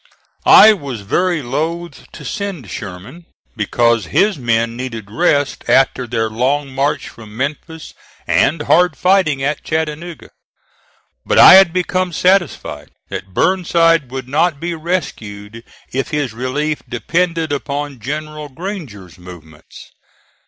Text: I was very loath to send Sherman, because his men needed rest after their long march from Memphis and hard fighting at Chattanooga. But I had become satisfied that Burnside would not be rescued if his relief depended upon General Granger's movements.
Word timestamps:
I 0.47 0.73
was 0.73 1.01
very 1.01 1.43
loath 1.43 2.11
to 2.13 2.25
send 2.25 2.71
Sherman, 2.71 3.27
because 3.55 4.07
his 4.07 4.35
men 4.35 4.75
needed 4.75 5.11
rest 5.11 5.63
after 5.69 6.07
their 6.07 6.27
long 6.27 6.73
march 6.73 7.07
from 7.07 7.37
Memphis 7.37 7.93
and 8.25 8.63
hard 8.63 8.97
fighting 8.97 9.43
at 9.43 9.63
Chattanooga. 9.63 10.31
But 11.23 11.37
I 11.37 11.53
had 11.53 11.71
become 11.71 12.13
satisfied 12.13 12.89
that 13.09 13.35
Burnside 13.35 14.09
would 14.09 14.27
not 14.27 14.59
be 14.59 14.73
rescued 14.73 15.63
if 15.93 16.07
his 16.09 16.33
relief 16.33 16.79
depended 16.89 17.51
upon 17.51 17.99
General 17.99 18.49
Granger's 18.49 19.19
movements. 19.19 19.91